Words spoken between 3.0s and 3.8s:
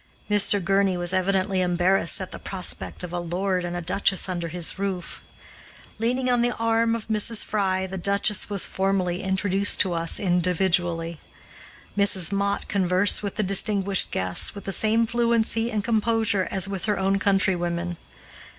of a lord and